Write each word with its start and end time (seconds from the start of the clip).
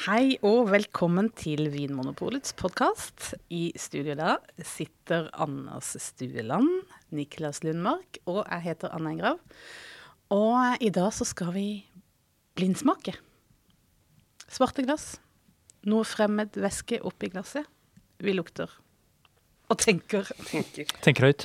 Hei 0.00 0.38
og 0.48 0.70
velkommen 0.70 1.26
til 1.36 1.66
Vinmonopolets 1.74 2.54
podkast. 2.56 3.34
I 3.52 3.66
studio 3.76 4.14
da 4.16 4.38
sitter 4.64 5.26
Anders 5.36 5.90
Stueland, 6.00 6.70
Niklas 7.12 7.60
Lundmark 7.66 8.16
og 8.24 8.38
jeg 8.46 8.64
heter 8.64 8.94
Anne 8.96 9.12
Engrav. 9.12 9.36
Og 10.32 10.80
i 10.80 10.88
dag 10.88 11.10
så 11.12 11.26
skal 11.28 11.52
vi 11.52 11.64
blindsmake. 12.56 13.12
Svarte 14.48 14.86
glass. 14.88 15.18
Noe 15.84 16.08
fremmed 16.08 16.56
væske 16.56 17.02
oppi 17.04 17.28
glasset. 17.36 17.68
Vi 18.24 18.32
lukter 18.32 18.72
og 19.68 19.84
tenker. 19.84 20.32
Tenker 21.04 21.28
høyt. 21.28 21.44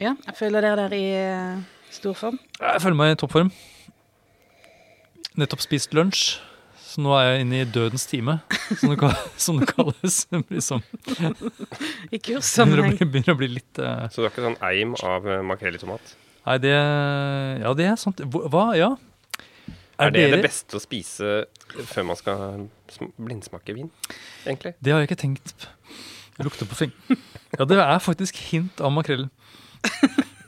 Ja, 0.00 0.16
jeg 0.16 0.40
føler 0.40 0.64
dere 0.64 0.88
der 0.88 0.96
i 0.96 1.06
stor 1.92 2.16
form. 2.16 2.40
Jeg 2.56 2.80
føler 2.88 3.00
meg 3.04 3.12
i 3.18 3.20
toppform. 3.20 3.52
Nettopp 5.34 5.64
spist 5.64 5.94
lunsj, 5.96 6.36
så 6.78 7.02
nå 7.02 7.14
er 7.18 7.24
jeg 7.26 7.42
inne 7.42 7.56
i 7.58 7.66
dødens 7.66 8.04
time, 8.06 8.36
som 8.78 8.92
det, 8.92 9.08
som 9.44 9.56
det 9.58 9.66
kalles. 9.72 10.18
Det 10.30 10.60
sånn- 10.62 10.84
I 10.86 11.00
begynner, 11.18 12.20
kurssammenheng. 12.28 12.94
bli, 12.94 13.08
begynner 13.16 13.34
å 13.34 13.40
bli 13.40 13.48
litt 13.56 13.80
uh... 13.82 14.04
Så 14.14 14.22
du 14.22 14.28
har 14.28 14.30
ikke 14.30 14.44
sånn 14.44 14.60
eim 14.62 14.94
av 15.02 15.26
eh, 15.26 15.42
makrell 15.42 15.74
i 15.74 15.80
tomat? 15.82 16.14
Nei, 16.44 16.54
det 16.62 16.74
Ja, 16.76 17.72
det 17.74 17.88
er 17.88 17.98
sant. 17.98 18.22
Hva? 18.30 18.62
Ja. 18.78 18.92
Er, 19.98 20.14
det 20.14 20.22
det 20.36 20.42
beste 20.44 20.78
å 20.78 20.82
spise 20.82 21.34
før 21.90 22.06
man 22.12 22.18
skal 22.18 22.68
blindsmake 23.18 23.74
vin, 23.74 23.90
egentlig? 24.44 24.76
Det 24.78 24.94
har 24.94 25.02
jeg 25.02 25.10
ikke 25.10 25.22
tenkt. 25.24 25.66
Det 26.38 26.46
lukter 26.46 26.70
på 26.70 26.78
fing... 26.78 26.94
Ja, 27.58 27.66
det 27.66 27.80
er 27.82 27.98
faktisk 28.02 28.38
hint 28.52 28.78
av 28.82 28.94
makrell. 28.94 29.26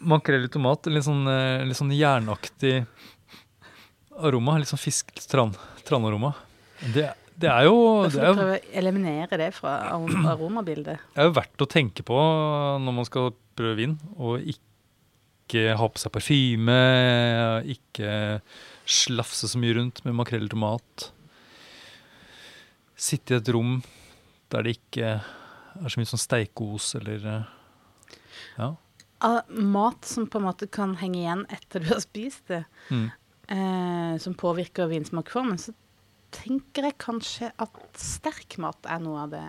Makrell 0.06 0.46
i 0.46 0.50
tomat. 0.50 0.86
Litt 0.90 1.06
sånn, 1.06 1.26
eh, 1.30 1.66
litt 1.66 1.78
sånn 1.78 1.94
jernaktig 1.94 2.84
aroma. 4.20 4.56
Litt 4.60 4.70
sånn 4.70 4.80
fisk, 4.82 5.12
tran, 5.30 5.52
tranaroma. 5.86 6.32
Det, 6.94 7.08
det 7.36 7.48
er 7.52 7.66
jo 7.68 7.76
Hvorfor 7.76 8.14
det 8.16 8.28
er 8.28 8.36
prøve 8.38 8.54
å 8.58 8.62
eliminere 8.80 9.38
det 9.40 9.50
fra 9.56 9.74
aromabildet. 9.96 11.02
det 11.14 11.22
er 11.24 11.28
jo 11.30 11.34
verdt 11.36 11.64
å 11.64 11.68
tenke 11.72 12.04
på 12.06 12.16
når 12.84 12.96
man 13.00 13.08
skal 13.08 13.32
prøve 13.56 13.76
vin, 13.78 13.98
og 14.16 14.40
ikke 14.44 15.76
ha 15.78 15.86
på 15.88 16.00
seg 16.02 16.12
parfyme, 16.12 16.78
ikke 17.76 18.40
slafse 18.86 19.48
så 19.48 19.58
mye 19.62 19.76
rundt 19.78 20.02
med 20.04 20.16
makrell 20.18 20.48
i 20.48 20.52
tomat. 20.52 21.10
Sitte 22.96 23.36
i 23.36 23.40
et 23.40 23.50
rom 23.52 23.78
der 24.52 24.62
det 24.66 24.76
ikke 24.78 25.16
er 25.20 25.92
så 25.92 26.00
mye 26.00 26.08
sånn 26.08 26.22
steikos 26.22 26.92
eller 27.00 27.24
eh, 27.32 27.52
Ja. 28.56 28.70
Av 29.26 29.48
mat 29.48 30.04
som 30.08 30.26
på 30.28 30.38
en 30.40 30.44
måte 30.46 30.66
kan 30.68 30.94
henge 31.00 31.18
igjen 31.22 31.42
etter 31.52 31.80
du 31.84 31.88
har 31.94 32.02
spist 32.04 32.48
det, 32.52 32.64
Mm. 32.92 33.08
Eh, 33.48 34.16
som 34.22 34.34
påvirker 34.34 34.88
vinsmakformen, 34.90 35.58
så 35.58 35.74
tenker 36.36 36.88
jeg 36.90 36.98
kanskje 36.98 37.52
at 37.62 37.76
sterk 38.00 38.58
mat 38.62 38.78
er 38.90 38.98
noe 39.04 39.24
av 39.26 39.30
det 39.36 39.46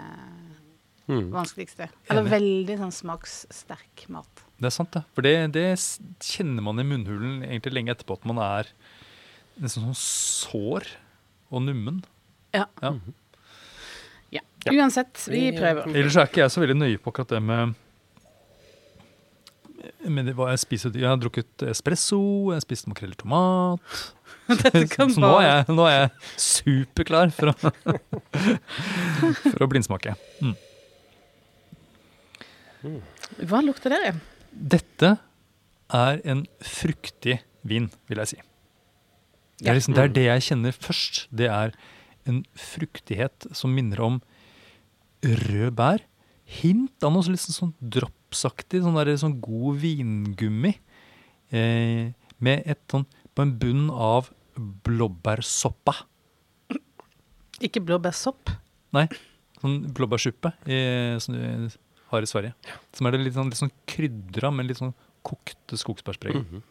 Mm. 1.07 1.29
vanskeligste. 1.31 1.85
Eller 2.11 2.25
veldig 2.27 2.75
sånn 2.81 2.91
smakssterk 2.91 4.09
mat. 4.11 4.41
Det 4.59 4.67
er 4.67 4.73
sant, 4.75 4.91
det. 4.91 5.05
For 5.15 5.23
det, 5.23 5.51
det 5.55 5.63
kjenner 6.19 6.61
man 6.65 6.81
i 6.81 6.83
munnhulen 6.83 7.45
egentlig 7.47 7.71
lenge 7.77 7.93
etterpå 7.95 8.17
at 8.17 8.25
man 8.27 8.41
er 8.43 8.67
nesten 9.55 9.85
sånn 9.85 9.95
sår 9.95 10.89
og 11.49 11.63
nummen. 11.63 12.01
Ja. 12.51 12.65
Ja. 12.83 12.91
ja. 14.35 14.41
Ja. 14.67 14.73
Uansett, 14.75 15.15
vi 15.31 15.53
prøver. 15.55 15.87
Ellers 15.95 16.17
er 16.19 16.27
ikke 16.27 16.43
jeg 16.43 16.51
så 16.51 16.59
veldig 16.65 16.75
nøye 16.75 16.99
på 16.99 17.13
akkurat 17.13 17.31
det 17.37 17.41
med 17.41 17.75
det, 20.27 20.35
hva 20.37 20.51
jeg 20.53 20.61
spiser. 20.63 20.95
Jeg 20.97 21.09
har 21.09 21.19
drukket 21.21 21.65
espresso, 21.69 22.19
jeg 22.51 22.59
har 22.59 22.63
spist 22.65 22.87
makrell 22.89 23.13
i 23.13 23.19
tomat. 23.19 24.01
Dette 24.63 24.85
kan 24.91 25.11
så 25.11 25.21
nå 25.23 25.33
er, 25.41 25.47
jeg, 25.47 25.75
nå 25.75 25.87
er 25.89 25.97
jeg 25.97 26.09
superklar 26.45 27.33
for 27.35 27.51
å, 27.51 27.71
for 29.43 29.65
å 29.65 29.69
blindsmake. 29.71 30.15
Mm. 30.39 30.55
Hva 33.49 33.63
lukter 33.65 33.95
det? 33.95 34.15
Dette 34.51 35.17
er 35.93 36.21
en 36.27 36.45
fruktig 36.63 37.39
vin, 37.67 37.89
vil 38.07 38.23
jeg 38.23 38.33
si. 38.33 38.41
Det 39.57 39.71
er, 39.71 39.79
liksom, 39.79 39.95
det 39.97 40.03
er 40.03 40.13
det 40.13 40.25
jeg 40.27 40.45
kjenner 40.51 40.75
først. 40.75 41.23
Det 41.33 41.47
er 41.49 41.73
en 42.29 42.43
fruktighet 42.59 43.47
som 43.57 43.73
minner 43.73 44.03
om 44.05 44.19
rød 45.23 45.73
bær. 45.79 46.03
Hint 46.59 47.03
av 47.03 47.15
noe 47.15 47.39
sånn 47.41 47.73
dropp. 47.81 48.16
Dropsaktig, 48.27 48.81
sånn, 48.83 48.95
der, 48.97 49.15
sånn 49.17 49.39
god 49.41 49.79
vingummi. 49.81 50.73
Eh, 51.51 52.11
med 52.39 52.63
et 52.67 52.79
sånn 52.91 53.05
på 53.35 53.41
en 53.45 53.53
bunn 53.57 53.89
av 53.91 54.29
blåbærsoppa. 54.57 55.93
Ikke 57.61 57.81
blåbærsopp. 57.81 58.51
Nei, 58.93 59.07
sånn 59.61 59.87
blåbærsuppe 59.93 60.51
i- 60.67 61.19
som 61.19 61.33
du 61.35 61.69
har 62.11 62.21
i 62.21 62.25
Sverige. 62.25 62.53
Som 62.93 63.07
er 63.07 63.11
det 63.11 63.19
litt 63.21 63.33
sånn, 63.33 63.49
litt 63.49 63.57
sånn 63.57 63.71
krydra, 63.87 64.51
men 64.53 64.67
litt 64.67 64.77
sånn 64.77 64.93
kokte 65.23 65.77
skogsbærspreg. 65.77 66.35
Mm 66.35 66.45
-hmm. 66.45 66.61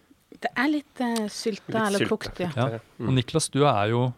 Det 0.41 0.51
er 0.57 0.69
litt 0.69 1.01
eh, 1.01 1.29
sylta 1.29 1.87
eller 1.87 1.99
Litt 2.01 2.09
kokt, 2.09 2.39
ja. 2.41 2.51
Ja. 2.55 2.79
Og 3.01 3.13
Niklas, 3.15 3.49
du 3.49 3.65
er 3.65 3.89
jo 3.89 4.13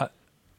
er, 0.00 0.08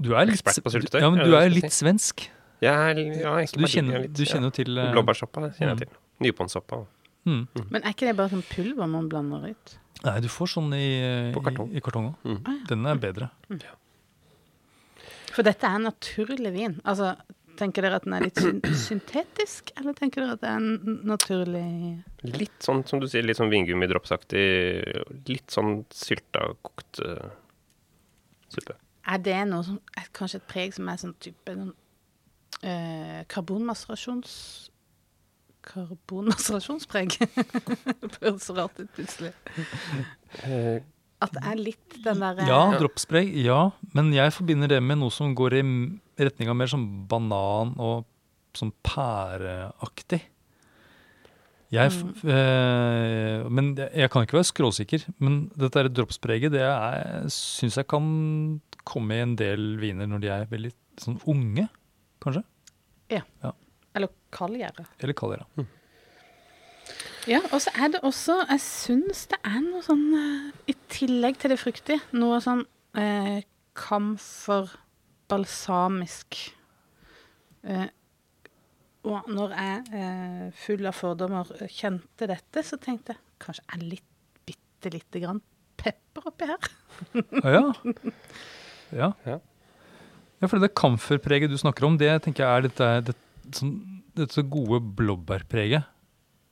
Du 0.02 0.13
er 0.16 0.25
litt, 0.25 0.41
Ekspert 0.41 0.63
på 0.63 0.72
syltetøy, 0.72 1.00
Ja, 1.02 1.09
men 1.09 1.23
du 1.25 1.35
er 1.35 1.50
litt 1.50 1.72
svensk. 1.72 2.29
Jeg 2.63 2.74
er, 2.74 3.00
ja, 3.19 3.35
du 3.53 3.68
kjenner, 3.68 4.07
du 4.07 4.24
kjenner 4.25 4.47
jo 4.50 4.56
til 4.62 4.78
eh, 4.79 4.91
Blåbærsoppa 4.96 5.44
kjenner 5.51 5.74
Mm. 5.75 5.79
jeg 5.79 5.88
til. 5.88 6.01
Nyponsoppa. 6.24 6.81
mm. 7.28 7.44
Men 7.69 7.81
er 7.84 7.91
ikke 7.96 8.07
det 8.09 8.16
bare 8.19 8.31
sånn 8.34 8.44
pulver 8.47 8.88
man 8.88 9.09
blander 9.12 9.50
ut? 9.51 9.78
Nei, 10.03 10.18
du 10.24 10.28
får 10.31 10.50
sånn 10.56 10.73
i, 10.75 10.88
På 11.35 11.44
kartong. 11.46 11.72
i, 11.72 11.78
i 11.79 11.84
kartong 11.84 12.09
òg. 12.12 12.28
Mm. 12.28 12.59
Den 12.69 12.85
er 12.91 13.00
bedre. 13.03 13.29
For 15.34 15.46
dette 15.46 15.66
er 15.69 15.79
en 15.79 15.88
naturlig 15.90 16.52
vin. 16.56 16.79
Altså, 16.85 17.16
Tenker 17.53 17.85
dere 17.85 18.00
at 18.00 18.06
den 18.07 18.16
er 18.18 18.23
litt 18.25 18.40
syntetisk, 18.88 19.69
eller 19.78 19.94
tenker 19.94 20.23
dere 20.23 20.34
at 20.34 20.41
det 20.41 20.50
er 20.50 20.56
en 20.57 20.96
naturlig 21.06 21.68
Litt 22.25 22.66
sånn 22.66 22.79
som 22.90 22.97
du 23.00 23.06
sier, 23.06 23.22
litt 23.28 23.38
sånn 23.38 23.52
vingummidropsaktig. 23.53 24.41
Litt 25.29 25.53
sånn 25.53 25.84
sylta, 25.94 26.47
kokt 26.66 26.97
uh, 27.06 27.29
suppe. 28.50 28.73
Er 29.06 29.22
det 29.22 29.38
noe 29.52 29.62
som 29.68 29.78
kanskje 30.18 30.40
et 30.41 30.47
preg 30.50 30.73
som 30.73 30.90
er 30.90 30.97
sånn 31.03 31.13
type 31.22 31.53
sånn, 31.53 31.69
eh, 32.63 33.24
karbonmaserasjons... 33.31 34.34
Karbonmaserasjonspreg? 35.63 37.13
det 38.03 38.18
høres 38.22 38.47
så 38.50 38.56
rart 38.57 38.79
ut 38.81 38.90
plutselig. 38.97 39.31
Eh, 40.44 40.81
At 41.23 41.31
det 41.38 41.44
er 41.53 41.62
litt 41.62 41.97
den 42.03 42.19
derre 42.23 42.47
Ja, 42.50 42.62
droppspreg 42.81 43.31
ja. 43.46 43.62
Men 43.96 44.12
jeg 44.16 44.34
forbinder 44.35 44.73
det 44.75 44.81
med 44.84 45.00
noe 45.00 45.13
som 45.13 45.31
går 45.38 45.56
i 45.62 45.63
retning 46.19 46.52
av 46.52 46.57
mer 46.59 46.72
sånn 46.72 46.85
banan 47.09 47.72
og 47.81 48.03
sånn 48.59 48.73
pæreaktig. 48.85 50.19
Jeg, 51.73 51.90
eh, 52.29 53.47
men 53.50 53.72
jeg 53.79 54.12
kan 54.13 54.28
ikke 54.28 54.38
være 54.38 54.46
skråsikker. 54.52 55.07
Men 55.23 55.47
dette 55.57 55.79
der 55.81 55.90
dropspreget, 55.90 56.53
det 56.53 56.62
er- 56.62 57.23
syns 57.34 57.79
jeg 57.79 57.88
kan 57.90 58.59
komme 58.85 59.16
i 59.16 59.23
en 59.23 59.35
del 59.40 59.78
viner 59.81 60.06
når 60.12 60.22
de 60.22 60.28
er 60.35 60.46
veldig 60.52 60.73
sånn 61.02 61.18
unge, 61.25 61.66
kanskje. 62.22 62.44
Eller 63.94 64.09
kaldgjerde. 64.34 64.85
Eller 65.00 65.13
kaldere. 65.18 65.46
Ja, 67.29 67.40
og 67.53 67.62
så 67.63 67.72
er 67.79 67.94
det 67.94 68.01
også 68.03 68.34
Jeg 68.50 68.59
syns 68.59 69.28
det 69.31 69.38
er 69.47 69.62
noe 69.63 69.79
sånn 69.85 70.01
eh, 70.18 70.72
I 70.74 70.75
tillegg 70.91 71.38
til 71.40 71.53
det 71.53 71.59
fruktige, 71.62 72.02
noe 72.19 72.41
sånn 72.44 72.66
eh, 73.00 73.46
kamfer, 73.79 74.73
balsamisk 75.31 76.40
eh, 77.63 77.88
Og 79.07 79.29
når 79.31 79.56
jeg, 79.56 79.85
eh, 80.02 80.44
full 80.66 80.90
av 80.90 80.97
fordommer, 81.00 81.53
eh, 81.62 81.72
kjente 81.72 82.28
dette, 82.28 82.66
så 82.66 82.79
tenkte 82.81 83.16
jeg 83.16 83.23
kanskje 83.44 83.66
er 83.78 83.88
litt 83.94 84.12
bitte 84.47 84.91
lite 84.91 85.23
grann 85.23 85.40
pepper 85.79 86.29
oppi 86.31 86.52
her. 86.52 86.69
Ja. 87.56 87.66
ja. 88.91 89.09
Ja. 89.26 89.40
Ja, 90.43 90.49
for 90.51 90.59
det 90.59 90.73
kamferpreget 90.75 91.47
du 91.53 91.55
snakker 91.59 91.85
om, 91.87 91.95
det 91.97 92.11
tenker 92.25 92.43
jeg 92.43 92.51
er 92.51 92.66
dette, 92.67 92.87
det, 93.07 93.13
sånn, 93.55 93.78
dette 94.17 94.43
gode 94.51 94.81
blåbærpreget 94.99 95.85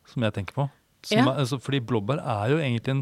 som 0.07 0.23
jeg 0.23 0.35
tenker 0.37 0.55
på. 0.55 0.69
Som 1.03 1.17
Ja. 1.17 1.25
er, 1.33 1.41
altså, 1.43 1.59
fordi 1.59 1.81
blåbær 1.83 2.21
er 2.23 2.53
jo 2.53 2.61
egentlig 2.61 2.93
en, 2.93 3.01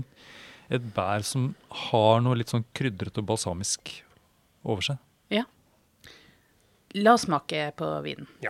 et 0.71 0.81
bær 0.95 1.21
som 1.27 1.51
har 1.69 2.21
noe 2.25 2.39
litt 2.39 2.50
sånn 2.50 2.65
krydret 2.74 3.18
og 3.21 3.27
balsamisk 3.30 3.91
over 4.65 4.81
seg. 4.81 4.97
Ja. 5.30 5.44
La 6.97 7.13
oss 7.13 7.27
smake 7.27 7.68
på 7.77 7.86
vinen. 8.06 8.25
ja. 8.41 8.50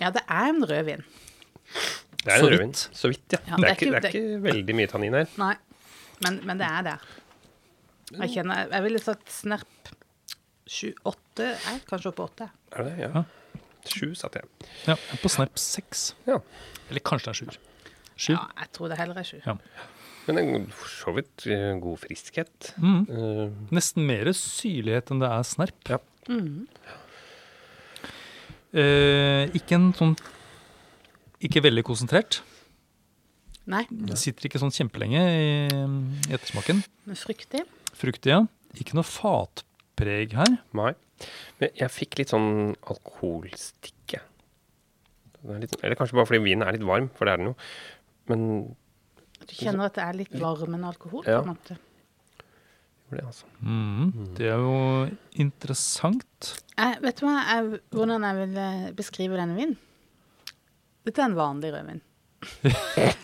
Ja, 0.00 0.10
det 0.14 0.24
er 0.24 0.50
en 0.50 0.64
rødvin. 0.64 1.04
Det 2.18 2.32
er 2.32 2.36
en 2.38 2.46
rødvin. 2.46 2.74
Så 2.74 3.10
vidt, 3.12 3.24
ja. 3.32 3.40
Ja, 3.46 3.56
det, 3.56 3.70
er 3.70 3.76
ikke, 3.76 3.90
det 3.92 3.98
er 3.98 4.12
ikke 4.12 4.42
veldig 4.44 4.76
mye 4.78 4.90
tannin 4.90 5.16
her. 5.18 5.32
Nei, 5.40 5.54
men, 6.24 6.40
men 6.48 6.60
det 6.60 6.68
er 6.68 6.86
der. 6.86 7.08
Jeg 8.16 8.32
kjenner 8.38 8.70
Jeg 8.72 8.84
ville 8.86 9.00
sagt 9.04 9.32
snerp 9.32 9.90
Sju-åtte 10.68 11.50
er 11.56 11.78
kanskje 11.88 12.10
oppe 12.10 12.24
åtte. 12.26 12.48
Er 12.76 12.84
det 12.84 12.96
det? 12.98 13.06
Ja. 13.08 13.22
Sju 13.88 14.10
satt 14.18 14.36
jeg. 14.36 14.48
Ja, 14.84 14.96
jeg 14.96 15.14
er 15.16 15.20
på 15.22 15.30
snerp 15.32 15.60
seks. 15.60 16.10
Ja. 16.28 16.42
Eller 16.90 17.04
kanskje 17.04 17.30
det 17.30 17.32
er 17.32 17.54
7. 17.56 17.62
7? 18.18 18.32
Ja, 18.34 18.42
jeg 18.58 18.68
tror 18.76 18.92
det 18.92 18.98
heller 19.00 19.20
er 19.20 19.28
sju. 19.28 19.38
Ja. 19.46 19.54
Men 20.28 20.40
en 20.42 20.66
for 20.76 20.92
så 20.92 21.14
vidt 21.16 21.46
eh, 21.48 21.70
god 21.80 22.02
friskhet. 22.02 22.72
Mm. 22.76 23.00
Uh, 23.08 23.72
Nesten 23.72 24.04
mer 24.08 24.28
syrlighet 24.36 25.14
enn 25.14 25.22
det 25.24 25.30
er 25.32 25.46
snerp. 25.48 25.78
Ja. 25.88 26.02
Mhm. 26.28 26.66
Eh, 28.76 29.48
ikke 29.56 29.78
en 29.78 29.92
sånn 29.96 30.14
Ikke 31.40 31.62
veldig 31.64 31.84
konsentrert. 31.86 32.40
Nei, 33.68 33.84
Det 33.88 34.16
sitter 34.18 34.48
ikke 34.48 34.58
sånn 34.60 34.72
kjempelenge 34.74 35.20
i, 35.20 35.48
i 35.68 36.32
ettersmaken. 36.34 36.82
men 37.06 37.16
fruktig. 37.20 37.62
Fruktig, 37.94 38.32
ja. 38.32 38.40
Ikke 38.80 38.96
noe 38.96 39.04
fatpreg 39.06 40.32
her. 40.36 40.58
nei. 40.72 40.92
Men 41.60 41.70
jeg 41.76 41.90
fikk 41.90 42.18
litt 42.20 42.30
sånn 42.32 42.74
alkoholstikke. 42.88 44.20
Det 45.38 45.54
er 45.54 45.60
litt, 45.64 45.76
eller 45.82 45.96
kanskje 45.98 46.16
bare 46.18 46.26
fordi 46.30 46.42
vinen 46.44 46.66
er 46.66 46.72
litt 46.76 46.86
varm, 46.86 47.08
for 47.14 47.26
det 47.28 47.32
er 47.34 47.40
den 47.42 47.50
jo. 47.52 47.56
Men 48.28 48.46
Du 49.48 49.54
kjenner 49.54 49.86
at 49.88 49.94
det 49.98 50.04
er 50.04 50.16
litt 50.18 50.34
varm 50.40 50.74
en 50.74 50.84
alkohol? 50.88 51.24
Ja. 51.26 51.40
på 51.42 51.48
en 51.48 51.54
måte. 51.56 51.78
Det, 53.16 53.24
altså. 53.26 53.46
Mm, 53.64 54.12
det 54.36 54.46
er 54.52 54.58
jo 54.60 55.08
interessant. 55.40 56.50
Jeg, 56.76 56.98
vet 57.02 57.20
du 57.20 57.24
hva, 57.26 57.36
jeg, 57.48 57.80
hvordan 57.94 58.26
jeg 58.28 58.36
vil 58.42 58.58
eh, 58.64 58.90
beskrive 58.98 59.38
denne 59.40 59.56
vinen? 59.56 59.76
Dette 61.08 61.22
er 61.24 61.30
en 61.30 61.38
vanlig 61.38 61.72
rødvin. 61.74 62.02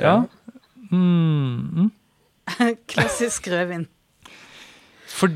Ja. 0.00 0.24
Mm, 0.90 1.68
mm. 1.76 1.90
Klassisk 2.90 3.48
rødvin. 3.52 3.86
For, 5.08 5.28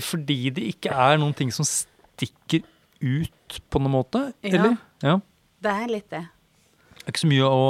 fordi 0.00 0.50
det 0.54 0.66
ikke 0.74 0.92
er 0.92 1.18
noen 1.20 1.34
ting 1.36 1.50
som 1.54 1.66
stikker 1.66 2.64
ut 3.04 3.60
på 3.70 3.80
noen 3.82 3.94
måte, 3.96 4.26
Ja. 4.44 4.50
eller? 4.52 4.76
Ja. 5.02 5.16
Det 5.64 5.72
er 5.72 5.88
litt 5.90 6.10
det. 6.12 6.22
Det 7.00 7.06
er 7.08 7.12
ikke 7.14 7.24
så 7.24 7.30
mye 7.32 7.48
å 7.48 7.64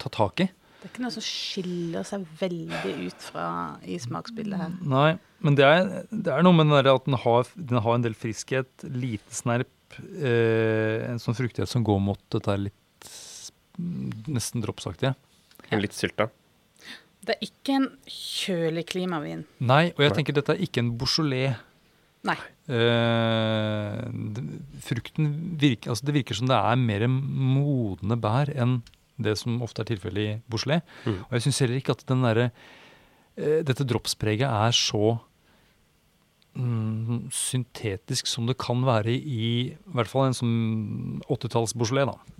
ta 0.00 0.12
tak 0.12 0.44
i. 0.44 0.48
Det 0.80 0.88
er 0.88 0.92
ikke 0.94 1.02
noe 1.04 1.12
som 1.12 1.24
skiller 1.24 2.06
seg 2.08 2.22
veldig 2.40 2.92
ut 3.04 3.24
fra 3.26 3.46
i 3.84 3.98
smaksbildet 4.00 4.62
her. 4.62 4.76
Nei, 4.88 5.10
men 5.44 5.58
det 5.58 5.66
er, 5.66 5.90
det 6.08 6.32
er 6.32 6.46
noe 6.46 6.56
med 6.56 6.70
den 6.70 6.78
der 6.78 6.94
at 6.94 7.04
den 7.04 7.18
har, 7.20 7.50
den 7.52 7.82
har 7.84 7.98
en 7.98 8.06
del 8.06 8.16
friskhet, 8.16 8.86
lite 8.88 9.36
snerp, 9.36 9.98
eh, 10.16 11.04
en 11.10 11.20
sånn 11.20 11.36
fruktighet 11.36 11.68
som 11.68 11.84
går 11.84 12.00
mot 12.00 12.22
dette 12.32 12.56
litt 12.62 13.10
nesten 14.32 14.64
dropsaktige. 14.64 15.12
Ja. 15.70 15.78
litt 15.78 15.94
sylta. 15.94 16.30
Det 17.20 17.36
er 17.36 17.44
ikke 17.44 17.74
en 17.76 17.90
kjølig 18.08 18.86
klimavin. 18.88 19.44
Nei, 19.60 19.90
og 19.92 20.00
jeg 20.06 20.14
tenker 20.16 20.34
dette 20.34 20.56
er 20.56 20.62
ikke 20.64 20.80
en 20.82 20.94
Beaujolais. 20.98 21.60
Nei. 22.24 22.36
Eh, 22.72 24.00
frukten 24.84 25.28
virker, 25.60 25.92
altså 25.92 26.08
det 26.08 26.16
virker 26.16 26.40
som 26.40 26.48
det 26.48 26.56
er 26.56 26.80
mer 26.80 27.04
modne 27.10 28.16
bær 28.20 28.50
enn 28.56 28.80
det 29.22 29.36
som 29.40 29.60
ofte 29.64 29.84
er 29.84 29.90
tilfellet 29.92 30.22
i 30.26 30.36
Bouchelet. 30.50 30.86
Mm. 31.04 31.18
Og 31.26 31.34
jeg 31.36 31.46
syns 31.46 31.62
heller 31.64 31.80
ikke 31.80 31.96
at 31.96 32.04
den 32.08 32.24
derre 32.26 32.50
eh, 32.50 33.60
dette 33.66 33.86
droppspreget 33.88 34.48
er 34.48 34.76
så 34.76 35.14
mm, 36.58 37.30
syntetisk 37.34 38.30
som 38.30 38.48
det 38.50 38.58
kan 38.60 38.84
være 38.86 39.14
i 39.14 39.46
i 39.70 39.94
hvert 39.96 40.10
fall 40.10 40.28
en 40.30 40.36
sånn 40.36 40.58
80-talls 41.28 41.76
Beaujolais. 41.78 42.10
da. 42.10 42.36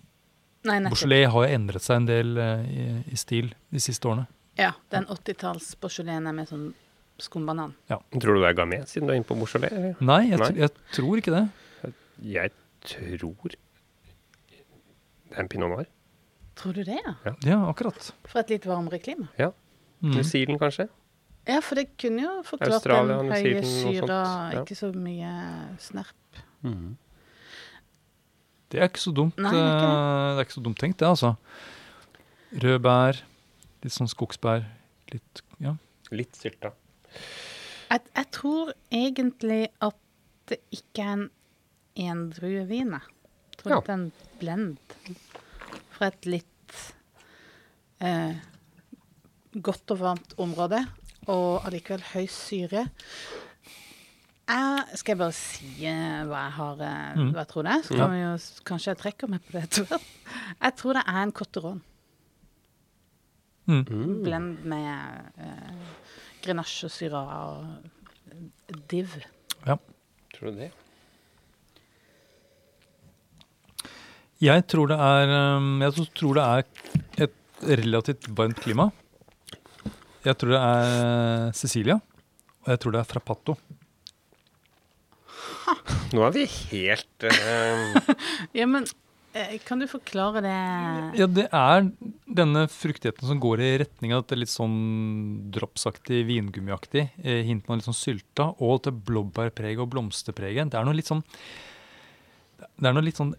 Nei, 0.69 0.77
nettopp. 0.85 1.09
Har 1.33 1.47
jo 1.47 1.57
endret 1.57 1.85
seg 1.87 2.03
en 2.03 2.11
del 2.11 2.37
uh, 2.37 2.61
i, 2.69 2.91
i 3.09 3.17
stil 3.17 3.55
de 3.73 3.81
siste 3.81 4.09
årene. 4.09 4.27
Ja, 4.61 4.75
den 4.93 5.07
80-talls 5.09 5.73
Beaujolais 5.81 6.21
med 6.21 6.51
sånn 6.51 6.71
skumbanan. 7.21 7.73
Tror 7.89 8.37
du 8.37 8.43
det 8.43 8.51
er 8.51 8.59
gamet 8.59 8.89
siden 8.91 9.09
du 9.09 9.15
er 9.15 9.21
inne 9.21 9.29
på 9.29 9.37
Bouchelet? 9.39 9.73
Nei, 10.01 10.23
jeg, 10.31 10.41
Nei. 10.41 10.53
jeg 10.61 10.73
tror 10.97 11.21
ikke 11.21 11.35
det. 11.37 11.47
Jeg 12.21 12.53
tror 12.85 13.57
det 15.31 15.39
er 15.39 15.45
en 15.45 15.49
pinot 15.51 15.71
noir. 15.71 15.89
Tror 16.61 16.77
du 16.77 16.83
det, 16.85 16.99
ja? 17.01 17.15
Ja, 17.47 17.59
akkurat. 17.71 18.11
For 18.29 18.43
et 18.43 18.51
litt 18.53 18.67
varmere 18.69 18.99
klima? 19.01 19.29
Mm. 19.41 20.15
New 20.15 20.25
Zealand, 20.25 20.61
kanskje? 20.61 20.89
Ja, 21.49 21.59
for 21.65 21.81
det 21.81 21.87
kunne 21.99 22.21
jo 22.27 22.33
forklart 22.45 22.77
Australia, 22.77 23.17
den 23.23 23.33
høye 23.33 23.63
syra, 23.65 24.19
ja. 24.53 24.61
ikke 24.63 24.77
så 24.77 24.91
mye 24.93 25.31
snerp. 25.81 26.43
Det 28.71 28.79
er 28.79 28.87
ikke 28.87 29.03
så 29.03 29.13
dumt. 29.17 29.39
Nei, 29.41 29.51
det 29.51 29.61
er 29.61 29.71
ikke 29.73 29.87
det. 29.87 29.95
eh, 29.97 30.29
det 30.37 30.43
er 30.43 30.47
ikke 30.47 30.55
så 30.59 30.63
dumt 30.67 30.79
tenkt, 30.79 30.99
det, 31.01 31.09
altså. 31.09 31.33
Røde 32.63 32.83
bær, 32.85 33.19
litt 33.83 33.95
sånn 33.97 34.11
skogsbær. 34.11 34.67
Litt 35.15 35.43
Ja. 35.65 35.73
Litt 36.15 36.37
sylta. 36.39 36.73
Jeg, 37.91 38.01
jeg 38.17 38.27
tror 38.35 38.73
egentlig 38.95 39.69
at 39.83 39.97
det 40.51 40.61
ikke 40.75 41.03
er 41.03 41.13
en 41.17 41.27
endruevin. 41.97 42.95
Jeg 43.01 43.59
tror 43.63 43.73
Ja. 43.75 43.81
det 43.81 43.89
er 43.89 43.99
en 43.99 44.13
blend 44.41 44.79
fra 46.01 46.09
et 46.09 46.27
litt 46.33 46.79
eh, 48.01 48.39
godt 49.61 49.93
og 49.93 50.01
varmt 50.01 50.33
område, 50.41 50.81
og 51.29 51.67
allikevel 51.69 52.01
høy 52.15 52.25
syre. 52.33 52.87
Jeg, 54.51 54.97
skal 54.99 55.13
jeg 55.13 55.19
bare 55.21 55.35
si 55.37 55.69
eh, 55.87 56.23
hva 56.27 56.41
jeg 56.49 56.55
har 56.57 56.81
eh, 56.83 57.19
Mm. 57.21 57.29
hva 57.35 57.43
jeg 57.45 57.51
tror 57.53 57.67
det 57.69 57.73
er? 57.77 57.83
Så 57.87 57.95
Ja. 57.95 58.01
kan 58.01 58.15
vi 58.17 58.21
jo, 58.25 58.33
kanskje 58.67 58.91
jeg 58.95 58.99
trekker 59.05 59.29
meg 59.31 59.45
på 59.47 59.53
det 59.55 59.63
etter 59.69 59.85
hvert. 59.91 60.09
Jeg 60.65 60.77
tror 60.81 60.97
det 60.99 61.05
er 61.07 61.21
en 61.23 61.33
cotteron. 61.33 61.83
Mm. 63.71 63.85
Mm. 63.87 64.15
Blend 64.25 64.65
med 64.67 65.31
eh, 65.39 66.89
syra 66.91 67.21
og 67.45 67.67
div. 68.91 69.13
Ja, 69.67 69.77
Tror 70.35 70.51
du 70.51 70.57
det? 70.65 70.71
Jeg 74.41 74.65
tror 74.73 74.89
det 74.89 74.97
er 74.97 75.31
um, 75.59 75.83
Jeg 75.85 76.07
tror 76.17 76.39
det 76.39 76.45
er 76.45 77.27
et 77.27 77.67
relativt 77.81 78.25
varmt 78.33 78.61
klima. 78.65 78.89
Jeg 80.25 80.37
tror 80.41 80.55
det 80.55 80.61
er 80.61 81.53
Sicilia, 81.57 81.99
og 82.65 82.73
jeg 82.73 82.81
tror 82.81 82.95
det 82.95 83.03
er 83.03 83.09
Frappato. 83.09 83.57
Nå 86.17 86.25
er 86.25 86.33
vi 86.35 86.47
helt 86.49 87.29
uh... 87.29 88.17
Ja, 88.59 88.65
men 88.65 88.89
eh, 89.37 89.59
kan 89.65 89.81
du 89.81 89.87
forklare 89.93 90.41
det? 90.45 90.57
Ja, 91.21 91.29
det 91.29 91.47
er 91.53 91.85
denne 92.41 92.65
fruktigheten 92.73 93.29
som 93.29 93.41
går 93.45 93.65
i 93.65 93.71
retning 93.85 94.17
av 94.17 94.25
dette 94.25 94.41
litt 94.41 94.53
sånn 94.53 94.81
dropsaktig, 95.53 96.25
vingummiaktig, 96.33 97.11
eh, 97.21 97.45
hinten 97.49 97.73
av 97.73 97.81
litt 97.81 97.91
sånn 97.91 98.01
sylta, 98.01 98.51
og 98.57 98.87
til 98.89 98.97
blåbærpreget 99.05 99.85
og 99.85 99.93
blomsterpreget. 99.93 100.73
Det 100.73 100.81
er 100.81 100.89
noe 100.89 100.97
litt 100.97 101.13
sånn 101.13 101.25
Det 102.81 102.89
er 102.89 102.97
noe 102.97 103.05
litt 103.05 103.21
sånn 103.21 103.37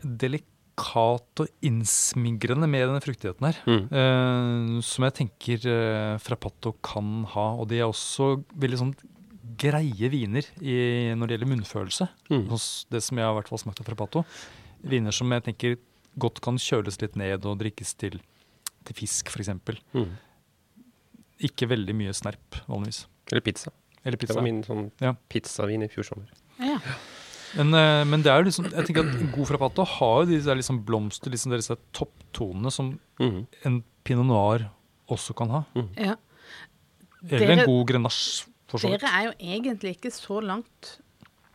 delikat 0.78 1.42
og 1.44 1.48
innsmigrende 1.62 2.68
med 2.70 2.88
denne 2.88 3.02
fruktigheten 3.04 3.46
her. 3.48 3.58
mm. 3.66 3.88
Uh, 3.92 4.82
som 4.82 5.04
jeg 5.06 5.14
tenker 5.14 5.66
uh, 5.68 6.18
Frappato 6.20 6.74
kan 6.82 7.24
ha. 7.34 7.48
Og 7.60 7.68
de 7.70 7.80
er 7.80 7.88
også 7.88 8.44
veldig 8.56 8.78
sånn 8.80 8.94
greie 9.62 10.10
viner 10.10 10.44
i, 10.62 11.14
når 11.16 11.28
det 11.28 11.36
gjelder 11.38 11.52
munnfølelse. 11.52 12.08
Mm. 12.32 12.48
Hos 12.50 12.86
det 12.90 13.02
som 13.04 13.18
jeg 13.20 13.26
har 13.26 13.34
hvert 13.36 13.50
fall 13.50 13.60
smakt 13.62 13.82
av 13.82 13.86
Frappato. 13.90 14.24
Viner 14.82 15.12
som 15.14 15.30
jeg 15.32 15.44
tenker 15.44 15.78
godt 16.20 16.42
kan 16.42 16.58
kjøles 16.58 17.00
litt 17.02 17.16
ned 17.16 17.46
og 17.46 17.60
drikkes 17.62 17.94
til, 17.96 18.20
til 18.88 18.96
fisk, 18.98 19.30
f.eks. 19.32 19.52
Mm. 19.94 20.10
Ikke 21.48 21.68
veldig 21.70 21.96
mye 21.98 22.14
snerp, 22.14 22.62
vanligvis. 22.68 23.06
Eller 23.32 23.42
pizza. 23.46 23.72
Eller 24.04 24.18
Det 24.18 24.34
var 24.34 24.42
min 24.44 24.64
sånn 24.66 24.92
Ja. 25.00 25.14
pizzavin 25.30 25.84
i 25.84 25.88
fjor 25.88 26.04
sommer. 26.04 26.32
Ja. 26.60 26.80
Men, 27.58 27.74
eh, 27.76 28.04
men 28.08 28.22
det 28.24 28.32
er 28.32 28.40
jo 28.42 28.48
liksom, 28.50 28.70
jeg 28.72 28.86
tenker 28.88 29.08
at 29.10 29.32
god 29.36 29.48
Frappato 29.50 29.84
har 29.98 30.22
jo 30.24 30.30
disse 30.32 30.46
der 30.48 30.56
liksom 30.62 30.84
blomster, 30.88 31.32
liksom 31.34 31.52
disse 31.56 31.76
topptonene 31.98 32.72
som 32.72 32.94
Mm. 33.20 33.46
en 33.66 33.84
pinot 34.04 34.26
noir 34.26 34.70
også 35.10 35.36
kan 35.36 35.50
ha. 35.50 35.64
ja. 35.98 36.16
Eller 37.30 37.40
Dere- 37.48 37.60
en 37.60 37.66
god 37.68 37.88
grenache, 37.88 38.48
for 38.68 38.80
så 38.80 38.90
vidt. 38.90 39.02
Dere 39.02 39.12
er 39.14 39.26
jo 39.28 39.34
egentlig 39.40 39.92
ikke 39.98 40.12
så 40.12 40.40
langt 40.42 40.98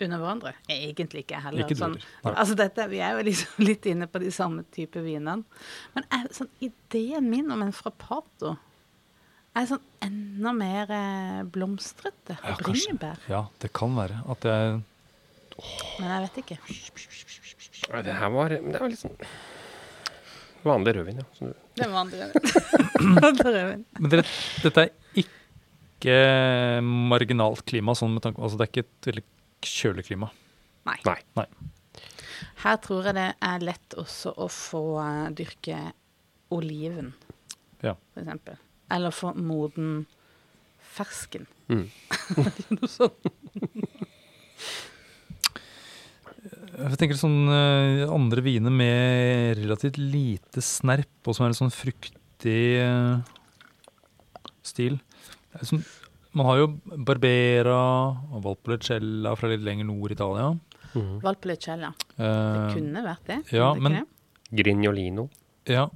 under 0.01 0.19
hverandre. 0.21 0.53
Egentlig 0.69 1.25
ikke 1.25 1.41
heller. 1.43 1.65
Ikke 1.65 1.75
sånn, 1.79 1.97
altså 2.23 2.55
dette, 2.55 2.87
vi 2.91 2.99
er 3.01 3.17
jo 3.17 3.25
liksom 3.25 3.65
litt 3.71 3.87
inne 3.87 4.07
på 4.07 4.21
de 4.21 4.31
samme 4.31 4.63
type 4.71 5.01
vinene. 5.03 5.43
Men 5.97 6.05
er, 6.13 6.29
sånn, 6.37 6.51
ideen 6.61 7.29
min 7.31 7.51
om 7.51 7.63
en 7.63 7.73
frappato 7.73 8.57
er 9.57 9.67
sånn 9.67 9.81
enda 10.05 10.53
mer 10.55 10.91
eh, 10.93 11.43
blomstrete 11.49 12.37
Ja, 12.45 12.55
bringebær. 12.61 13.17
Ja, 13.33 13.47
det 13.59 13.73
kan 13.73 13.97
være. 13.97 14.21
At 14.29 14.45
er 14.45 14.83
Men 16.01 16.11
jeg 16.13 16.23
vet 16.27 16.41
ikke. 16.43 16.57
Nei, 17.93 18.01
Det 18.03 18.15
her 18.19 18.33
var, 18.35 18.49
det 18.57 18.81
var 18.81 18.91
litt 18.93 19.03
sånn 19.03 19.17
vanlig 20.67 20.97
rødvin, 20.97 21.21
ja. 21.23 21.51
Det 21.79 21.85
er 21.87 21.93
vanlig 21.95 22.19
rødvin. 22.25 23.85
Men 24.03 24.11
dere, 24.11 24.25
dette 24.65 24.83
er 24.83 25.23
ikke 25.23 26.17
marginalt 26.83 27.63
klima, 27.69 27.95
sånn 27.97 28.17
med 28.17 28.25
tanke, 28.27 28.43
altså 28.43 28.59
det 28.59 28.67
er 28.67 28.73
ikke 28.73 28.85
et 28.89 29.09
veldig 29.13 29.25
kjølig 29.67 30.05
klima. 30.09 30.29
Nei. 30.91 30.97
Nei. 31.39 31.47
Her 32.65 32.77
tror 32.83 33.07
jeg 33.09 33.17
det 33.17 33.29
er 33.47 33.63
lett 33.65 33.97
også 34.01 34.33
å 34.43 34.49
få 34.53 34.83
eh, 35.05 35.23
dyrke 35.39 35.79
oliven, 36.57 37.13
Ja. 37.85 37.95
for 38.15 38.23
eksempel. 38.25 38.59
Eller 38.93 39.15
få 39.15 39.33
moden 39.39 40.05
fersken. 40.97 41.47
Mm. 41.71 41.87
Noe 42.77 42.91
sånt. 42.91 43.31
Jeg 46.87 46.99
tenker 47.01 47.19
sånn 47.19 47.49
eh, 47.51 48.05
andre 48.13 48.43
viner 48.45 48.71
med 48.71 49.59
relativt 49.59 49.97
lite 49.99 50.63
snerp, 50.63 51.09
og 51.27 51.35
som 51.35 51.47
er 51.47 51.51
litt 51.53 51.59
sånn 51.59 51.73
fruktig 51.75 52.61
eh, 52.79 53.17
stil. 54.67 54.99
Det 55.51 55.63
er 55.65 55.71
sånn, 55.73 55.83
man 56.37 56.47
har 56.51 56.61
jo 56.61 56.69
Barbera 57.09 57.79
og 58.31 58.43
Valpolicella 58.45 59.33
fra 59.41 59.51
litt 59.51 59.65
lenger 59.67 59.89
nord 59.89 60.13
i 60.13 60.17
Italia. 60.19 60.51
Mm. 60.97 61.15
Valpolicella. 61.25 61.91
Det 62.15 62.25
Eh, 62.29 62.75
kunne 62.77 63.03
vært 63.05 63.27
det. 63.33 63.39
ja, 63.53 63.73
det 63.75 63.83
men- 63.83 64.07
Grignolino. 64.55 65.29
ja. 65.67 65.89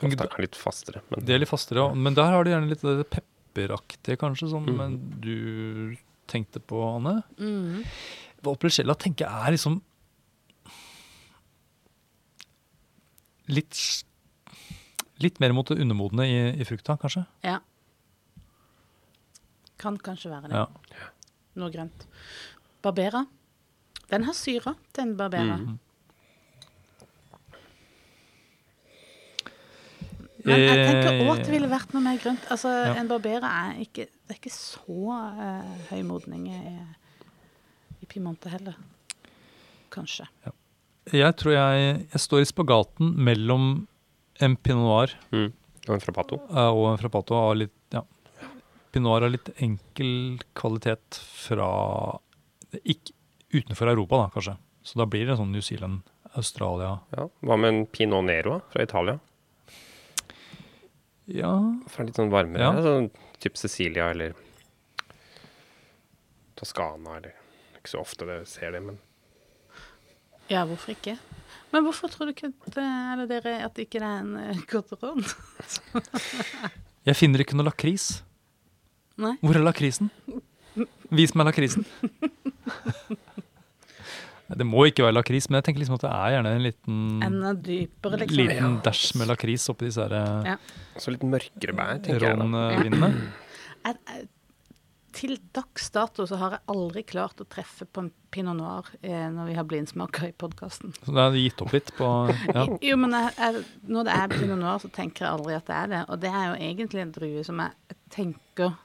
Ofte 0.00 0.24
er 0.24 0.40
litt 0.40 0.56
fastere. 0.56 1.02
Men 1.10 1.24
Det 1.26 1.34
er 1.34 1.38
litt 1.42 1.50
fastere, 1.50 1.76
ja. 1.76 1.92
men 1.94 2.14
der 2.16 2.30
har 2.32 2.42
de 2.42 2.50
gjerne 2.54 2.70
litt 2.70 2.80
det 2.80 3.04
pepperaktige, 3.10 4.16
kanskje, 4.16 4.48
som 4.48 4.64
mm. 4.64 4.80
eh, 4.80 4.96
du 5.20 5.96
tenkte 6.26 6.58
på, 6.64 6.80
Anne. 6.96 7.22
Mhm. 7.38 7.84
Valpolicella 8.44 8.94
tenker 8.98 9.26
jeg 9.26 9.46
er 9.48 9.54
liksom 9.56 9.80
litt 13.50 13.80
Litt 15.20 15.36
mer 15.42 15.52
mot 15.52 15.68
det 15.68 15.76
undermodne 15.82 16.24
i, 16.24 16.36
i 16.56 16.64
frukta, 16.64 16.94
kanskje. 16.96 17.26
Ja. 17.44 17.58
Kan 19.76 19.98
kanskje 20.00 20.30
være 20.32 20.48
det. 20.48 20.56
Ja. 20.56 21.10
Noe 21.60 21.68
grønt. 21.74 22.06
Barbera. 22.80 23.26
Den 24.08 24.24
har 24.24 24.36
syre, 24.38 24.72
den 24.96 25.12
Barbera. 25.18 25.58
Mm. 25.60 25.76
Men 30.40 30.56
jeg 30.64 30.78
tenker 30.86 31.10
Eh, 31.10 31.20
òg 31.26 31.34
at 31.34 31.44
det 31.44 31.52
ville 31.52 31.68
vært 31.68 31.92
noe 31.92 32.02
mer 32.04 32.16
grønt. 32.22 32.46
Altså, 32.48 32.70
Ja. 32.72 32.94
En 32.96 33.08
Barbera 33.08 33.50
er 33.66 33.80
ikke 33.84 34.06
Det 34.08 34.36
er 34.36 34.40
ikke 34.40 34.54
så 34.54 35.10
uh, 35.10 35.76
høy 35.90 36.02
modning 36.06 36.46
i, 36.48 36.60
i 38.10 38.14
Piemonte 38.18 38.50
heller. 38.50 38.74
Kanskje. 39.94 40.26
Jeg 41.10 41.34
tror 41.40 41.52
jeg, 41.54 42.06
jeg 42.12 42.20
står 42.20 42.42
i 42.42 42.48
spagaten 42.50 43.14
mellom 43.26 43.86
en 44.40 44.56
pinot 44.56 44.84
noir 44.84 45.14
Mm. 45.32 45.52
Og 45.88 45.94
en 45.94 46.00
frappato. 46.02 46.36
og 46.50 46.90
en 46.92 46.98
frappato 47.00 47.34
av 47.34 47.54
litt 47.56 47.72
ja. 47.94 48.02
Pinot 48.92 49.06
noir 49.08 49.22
har 49.22 49.30
litt 49.32 49.48
enkel 49.62 50.38
kvalitet 50.54 51.16
fra 51.46 52.18
ikke, 52.84 53.14
Utenfor 53.52 53.88
Europa, 53.90 54.16
da, 54.20 54.28
kanskje. 54.30 54.56
Så 54.86 54.98
da 55.00 55.06
blir 55.10 55.26
det 55.26 55.36
sånn 55.40 55.50
New 55.50 55.60
Zealand, 55.62 56.02
Australia 56.38 57.00
Ja. 57.16 57.24
Hva 57.42 57.56
med 57.58 57.68
en 57.74 57.86
pinot 57.86 58.22
nero 58.24 58.60
fra 58.70 58.82
Italia? 58.84 59.18
Ja, 61.26 61.50
Fra 61.88 62.04
litt 62.04 62.14
sånn 62.14 62.30
varmere, 62.30 62.60
Ja. 62.60 62.72
sånn 62.82 63.10
typ 63.40 63.56
Cecilia 63.56 64.10
eller 64.10 64.34
Toskana 66.56 67.16
eller 67.16 67.34
Ikke 67.80 67.94
så 67.94 68.02
ofte 68.02 68.28
det 68.28 68.42
ser 68.50 68.76
det, 68.76 68.82
men 68.84 69.00
Ja, 70.50 70.66
hvorfor 70.68 70.92
ikke? 70.92 71.16
Men 71.70 71.84
hvorfor 71.86 72.10
tror 72.10 72.28
du 72.28 72.34
ikke 72.34 72.50
at, 72.50 72.76
eh, 72.82 73.12
eller 73.14 73.28
dere, 73.30 73.56
at 73.64 73.78
ikke 73.78 74.00
det 74.02 74.08
er 74.08 74.20
en 74.24 74.34
uh, 74.36 74.96
råd? 75.00 75.22
Jeg 77.08 77.16
finner 77.16 77.40
ikke 77.40 77.56
noe 77.56 77.70
lakris. 77.70 78.22
Nei? 79.20 79.36
Hvor 79.40 79.56
er 79.56 79.64
lakrisen? 79.64 80.10
Vis 81.14 81.32
meg 81.34 81.48
lakrisen. 81.48 81.86
Det 84.50 84.66
må 84.66 84.82
ikke 84.88 85.04
være 85.06 85.14
lakris, 85.14 85.46
men 85.46 85.60
jeg 85.60 85.68
tenker 85.68 85.82
liksom 85.84 85.94
at 86.00 86.02
det 86.02 86.10
er 86.10 86.32
gjerne 86.34 86.52
en 86.56 86.64
liten, 86.64 86.94
Enda 87.22 87.52
dypere, 87.54 88.18
liksom. 88.18 88.40
liten 88.40 88.72
dash 88.82 89.12
med 89.20 89.30
lakris 89.30 89.68
oppi 89.70 89.86
disse 89.86 90.02
her 90.02 90.14
eh, 90.18 90.48
Ja. 90.48 90.56
Så 90.98 91.14
litt 91.14 91.22
mørkere 91.22 91.74
bær, 91.78 92.00
tenker 92.02 92.26
jeg 92.26 92.40
da. 92.40 92.64
Jeg, 92.74 93.94
jeg, 93.94 94.26
til 95.16 95.36
dags 95.56 95.90
dato 95.94 96.24
så 96.28 96.38
har 96.40 96.54
jeg 96.56 96.62
aldri 96.72 97.02
klart 97.06 97.40
å 97.42 97.46
treffe 97.48 97.86
på 97.86 98.04
en 98.04 98.10
pinot 98.32 98.56
noir 98.58 98.88
eh, 99.02 99.26
når 99.32 99.50
vi 99.50 99.56
har 99.58 99.66
blindsmaker 99.68 100.28
i 100.28 100.34
podkasten. 100.38 100.92
Så 101.02 101.14
da 101.14 101.26
har 101.26 101.34
du 101.34 101.40
gitt 101.40 101.60
opp 101.64 101.74
litt 101.74 101.90
på 101.96 102.08
ja. 102.54 102.66
Jo, 102.88 102.98
men 103.00 103.16
jeg, 103.16 103.32
jeg, 103.38 103.64
når 103.90 104.08
det 104.08 104.16
er 104.16 104.34
pinot 104.34 104.60
noir, 104.60 104.78
så 104.82 104.90
tenker 104.94 105.26
jeg 105.26 105.32
aldri 105.34 105.56
at 105.58 105.66
det 105.68 105.76
er 105.76 105.92
det. 105.94 106.02
Og 106.08 106.22
det 106.22 106.32
er 106.32 106.46
jo 106.48 106.56
egentlig 106.70 107.04
en 107.04 107.14
drue 107.16 107.44
som 107.46 107.62
jeg 107.64 107.98
tenker 108.14 108.76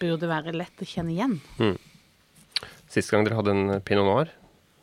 burde 0.00 0.30
være 0.30 0.54
lett 0.54 0.84
å 0.84 0.88
kjenne 0.88 1.14
igjen. 1.14 1.38
Sist 2.92 3.10
gang 3.10 3.26
dere 3.26 3.40
hadde 3.40 3.54
en 3.56 3.80
pinot 3.84 4.06
noir, 4.06 4.30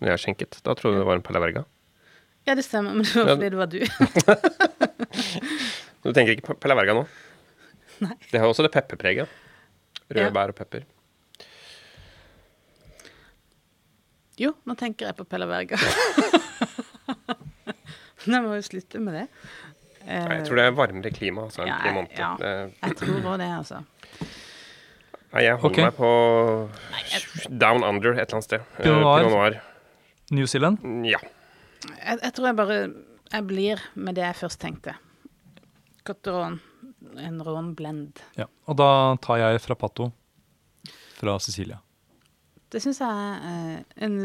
når 0.01 0.15
jeg 0.15 0.25
skjenket, 0.25 0.59
da 0.65 0.75
trodde 0.75 0.97
jeg 0.97 1.05
det 1.05 1.09
var 1.11 1.21
en 1.21 1.25
palaverga. 1.25 1.63
Ja, 2.49 2.57
det 2.57 2.65
stemmer, 2.65 2.97
men 2.97 3.05
det 3.05 3.13
var 3.21 3.35
fordi 3.35 3.53
det 3.53 3.61
var 3.61 3.69
du. 3.71 3.79
Du 6.01 6.09
tenker 6.09 6.33
ikke 6.33 6.47
på 6.47 6.55
palaverga 6.63 6.95
nå? 6.97 7.03
Nei. 8.01 8.15
Det 8.31 8.39
har 8.41 8.49
også 8.49 8.63
det 8.65 8.71
pepperpreget. 8.73 9.29
Røde 10.11 10.27
Ja. 10.27 10.33
bær 10.35 10.51
og 10.53 10.57
pepper. 10.57 10.85
Jo, 14.41 14.53
nå 14.65 14.75
tenker 14.79 15.09
jeg 15.09 15.17
på 15.17 15.25
Pella 15.29 15.45
Verga. 15.49 15.77
nå 18.31 18.41
må 18.45 18.55
jo 18.57 18.63
slutte 18.65 19.01
med 19.03 19.19
det. 19.19 19.25
Eh, 20.01 20.23
Nei, 20.25 20.37
jeg 20.39 20.45
tror 20.47 20.57
det 20.57 20.65
er 20.65 20.77
varmere 20.77 21.11
klima, 21.13 21.45
altså, 21.47 21.61
enn 21.63 21.69
Ja, 21.69 21.81
Piemonte. 21.83 22.17
ja. 22.17 22.31
Jeg 22.87 22.97
tror 23.01 23.27
òg 23.33 23.37
det, 23.41 23.49
altså. 23.59 23.83
Nei, 25.31 25.43
jeg 25.45 25.59
holder 25.61 25.69
okay. 25.69 25.83
meg 25.85 25.93
på 25.99 26.09
down 27.61 27.85
under 27.87 28.15
et 28.15 28.23
eller 28.25 28.39
annet 28.39 28.49
sted. 28.49 28.65
Eh. 28.79 28.83
Pinot 28.87 29.29
noir. 29.31 29.59
New 30.31 30.47
Zealand. 30.49 30.81
Ja. 31.07 31.21
Jeg, 32.01 32.17
jeg 32.23 32.33
tror 32.33 32.49
jeg 32.49 32.57
bare 32.59 32.81
jeg 33.31 33.47
blir 33.47 33.79
med 33.95 34.17
det 34.17 34.25
jeg 34.25 34.35
først 34.41 34.59
tenkte. 34.59 34.97
Cotteron. 36.07 36.59
En 37.01 37.41
rån 37.43 37.71
blend. 37.75 38.19
Ja. 38.37 38.45
Og 38.69 38.77
da 38.77 39.17
tar 39.23 39.41
jeg 39.41 39.61
frappato 39.63 40.11
fra 41.17 41.37
Sicilia. 41.41 41.79
Det 42.71 42.79
syns 42.79 43.01
jeg 43.03 43.11
er 43.11 43.47
eh, 43.49 44.05
en 44.05 44.17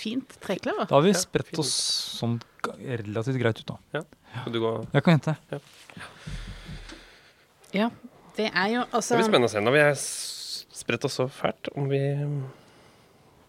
fint 0.00 0.36
trekløver. 0.40 0.86
Da 0.88 0.96
har 0.96 1.04
vi 1.04 1.12
spredt 1.18 1.58
oss 1.60 1.72
sånn 2.16 2.38
relativt 2.64 3.36
greit 3.42 3.60
ut, 3.60 3.74
da. 3.74 4.04
Skal 4.40 4.54
du 4.54 4.60
gå 4.62 4.70
Jeg 4.94 5.04
kan 5.04 5.18
hente. 5.18 5.34
Ja, 7.74 7.90
det 8.38 8.48
er 8.50 8.70
jo 8.72 8.84
altså 8.88 9.14
Det 9.14 9.20
blir 9.20 9.28
spennende 9.28 9.50
å 9.50 9.52
se 9.52 9.62
når 9.62 9.74
vi 9.74 9.82
er 9.82 9.94
spredt 10.74 11.06
oss 11.06 11.18
så 11.20 11.28
fælt, 11.30 11.70
om 11.76 11.90
vi 11.90 12.00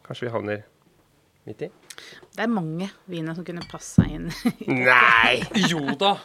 Kanskje 0.05 0.27
vi 0.27 0.34
havner 0.34 0.65
midt 1.48 1.63
i? 1.65 1.69
Det 2.36 2.43
er 2.43 2.51
mange 2.51 2.89
viner 3.10 3.38
som 3.38 3.45
kunne 3.48 3.63
passa 3.72 4.03
inn. 4.12 4.27
Nei! 4.67 5.39
Jo 5.72 5.95
da! 5.98 6.17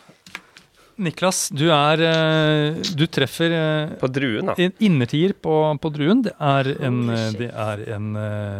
Niklas, 1.01 1.47
du 1.57 1.69
er 1.73 2.03
eh, 2.05 2.81
Du 2.97 3.07
treffer 3.09 3.55
eh, 3.57 3.93
På 4.01 4.11
druen, 4.13 4.51
da. 4.51 4.57
en 4.61 4.75
innertier 4.85 5.33
på, 5.33 5.55
på 5.81 5.93
druen. 5.95 6.21
Det 6.27 6.35
er 6.37 6.75
en, 6.77 7.01
eh, 7.15 7.31
det 7.39 7.49
er 7.51 7.85
en 7.97 8.11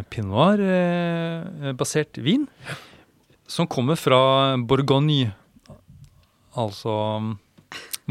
pinot 0.09 0.31
noir-basert 0.31 2.21
vin 2.23 2.47
som 3.51 3.67
kommer 3.67 3.99
fra 3.99 4.57
Bourgogne. 4.63 5.33
Altså 6.61 6.93
mm, 7.21 7.33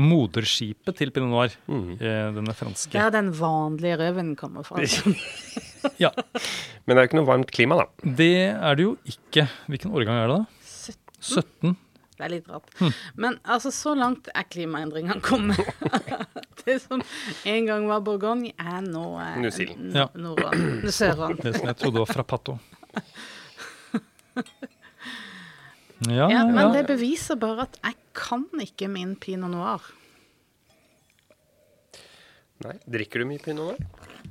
moderskipet 0.03 0.97
til 0.99 1.13
pinot 1.15 1.31
noir. 1.31 1.55
Mm. 1.71 1.95
Denne 2.37 2.55
franske. 2.57 2.93
Der 2.93 3.13
den 3.15 3.31
vanlige 3.39 3.97
rødvinen 4.03 4.35
kommer 4.39 4.67
fra. 4.67 4.83
Ja, 5.99 6.09
Men 6.83 6.91
det 6.91 6.97
er 6.97 7.05
jo 7.05 7.07
ikke 7.07 7.17
noe 7.21 7.27
varmt 7.29 7.51
klima, 7.55 7.77
da. 7.79 7.85
Det 8.19 8.33
er 8.51 8.75
det 8.75 8.83
jo 8.83 8.97
ikke. 9.07 9.45
Hvilken 9.71 9.93
årgang 9.95 10.17
er 10.19 10.33
det, 10.33 10.41
da? 10.41 10.95
17? 11.23 11.77
Det 12.19 12.25
er 12.27 12.31
litt 12.33 12.47
rart. 12.51 12.67
Hm. 12.81 12.89
Men 13.23 13.37
altså, 13.47 13.71
så 13.71 13.93
langt 13.95 14.25
er 14.35 14.43
klimaendringene 14.51 15.21
kommet. 15.23 15.59
det 16.65 16.81
som 16.83 16.99
en 17.47 17.69
gang 17.69 17.85
var 17.87 18.01
Bourgogne, 18.03 18.51
er 18.59 18.81
nå 18.83 19.03
eh, 19.23 19.37
New 19.39 19.53
Zealand. 19.55 19.95
Ja. 19.95 20.09
Sørånd. 20.91 21.39
Det 21.45 21.55
som 21.55 21.69
jeg 21.71 21.77
trodde 21.79 22.03
var 22.03 22.11
frappato. 22.11 22.57
Ja, 22.91 23.05
Ja, 26.07 26.29
ja, 26.31 26.43
men 26.47 26.69
det 26.71 26.85
beviser 26.87 27.35
bare 27.35 27.65
at 27.65 27.73
jeg 27.83 27.97
kan 28.15 28.45
ikke 28.63 28.87
min 28.87 29.17
pinot 29.19 29.51
noir. 29.51 29.83
Nei. 32.63 32.77
Drikker 32.87 33.19
du 33.19 33.27
mye 33.27 33.43
pinot 33.43 33.73
noir? 33.75 34.29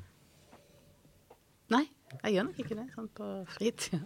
Nei, 1.77 1.83
jeg 2.23 2.39
gjør 2.39 2.49
nok 2.49 2.65
ikke 2.65 2.79
det 2.81 2.87
sånn 2.95 3.13
på 3.21 3.29
fritida. 3.53 4.01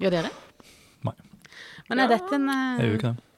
Gjør 0.00 0.16
dere? 0.16 0.32
Nei. 1.04 1.16
Men 1.90 2.04
er 2.04 2.10
dette 2.14 2.38
en 2.38 2.48
uh... 2.48 2.56
Jeg 2.80 2.88
gjør 2.88 2.98
ikke 2.98 3.12
det. 3.12 3.28